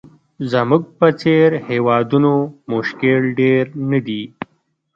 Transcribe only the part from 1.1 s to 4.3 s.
څېر هېوادونو مشکل ډېر نه دي.